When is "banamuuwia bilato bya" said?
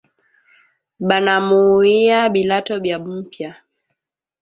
1.07-2.97